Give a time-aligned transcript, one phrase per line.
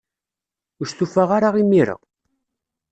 [0.79, 1.97] Ur stufaɣ ara imir-a.